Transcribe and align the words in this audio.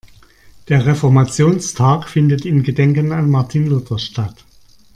Der 0.67 0.83
Reformationstag 0.87 2.09
findet 2.09 2.43
in 2.43 2.63
Gedenken 2.63 3.11
an 3.11 3.29
Martin 3.29 3.67
Luther 3.67 3.99
statt. 3.99 4.43